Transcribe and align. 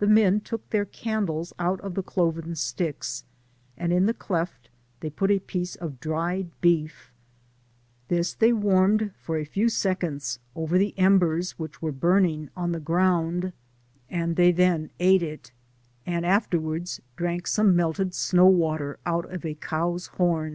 The 0.00 0.06
men 0.06 0.40
took 0.42 0.68
their 0.68 0.84
candles 0.84 1.54
out 1.58 1.80
of 1.80 1.94
the 1.94 2.02
cloven 2.02 2.54
sticks, 2.54 3.24
and 3.78 3.90
in 3.90 4.04
the 4.04 4.12
cleft 4.12 4.68
they 5.00 5.08
put 5.08 5.30
a 5.30 5.38
piece 5.38 5.76
of 5.76 5.98
dried 5.98 6.50
beef; 6.60 7.10
this 8.08 8.34
they 8.34 8.52
warmed 8.52 9.12
for 9.18 9.38
a 9.38 9.46
few 9.46 9.70
seconds 9.70 10.40
over 10.54 10.76
the 10.76 10.92
embers 10.98 11.52
which 11.58 11.80
were 11.80 11.90
burning 11.90 12.50
on 12.54 12.72
the 12.72 12.80
ground, 12.80 13.54
and 14.10 14.36
they 14.36 14.52
then 14.52 14.90
ate 15.00 15.22
it, 15.22 15.52
and 16.04 16.26
afterwards 16.26 17.00
drank 17.16 17.46
some 17.46 17.74
melted 17.74 18.12
snow 18.12 18.44
water 18.48 18.98
out 19.06 19.24
of 19.32 19.42
a 19.46 19.54
cow 19.54 19.92
Vhom. 19.92 20.44